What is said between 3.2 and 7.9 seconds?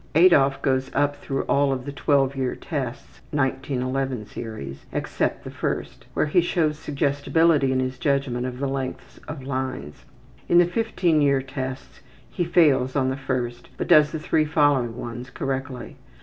(1911 series) except the first, where he shows suggestibility in